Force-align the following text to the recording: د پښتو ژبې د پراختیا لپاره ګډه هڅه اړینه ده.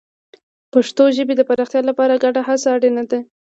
د 0.03 0.03
پښتو 0.73 1.03
ژبې 1.17 1.33
د 1.37 1.41
پراختیا 1.49 1.81
لپاره 1.89 2.21
ګډه 2.23 2.41
هڅه 2.47 2.67
اړینه 2.75 3.03
ده. 3.11 3.19